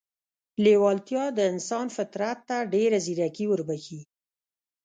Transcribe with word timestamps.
لېوالتیا 0.63 1.23
د 1.37 1.39
انسان 1.51 1.87
فطرت 1.97 2.39
ته 2.49 2.57
ډېره 2.73 2.97
ځیرکي 3.05 3.45
وربښي 3.47 4.01